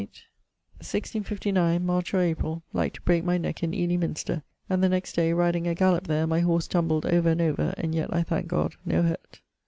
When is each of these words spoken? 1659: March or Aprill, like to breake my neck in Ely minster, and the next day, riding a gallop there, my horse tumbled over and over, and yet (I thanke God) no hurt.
1659: 0.79 1.85
March 1.85 2.11
or 2.15 2.21
Aprill, 2.23 2.63
like 2.73 2.91
to 2.93 3.01
breake 3.03 3.23
my 3.23 3.37
neck 3.37 3.61
in 3.61 3.71
Ely 3.71 3.97
minster, 3.97 4.41
and 4.67 4.83
the 4.83 4.89
next 4.89 5.13
day, 5.13 5.31
riding 5.31 5.67
a 5.67 5.75
gallop 5.75 6.07
there, 6.07 6.25
my 6.25 6.39
horse 6.39 6.65
tumbled 6.67 7.05
over 7.05 7.29
and 7.29 7.39
over, 7.39 7.75
and 7.77 7.93
yet 7.93 8.11
(I 8.11 8.23
thanke 8.23 8.47
God) 8.47 8.73
no 8.83 9.03
hurt. 9.03 9.41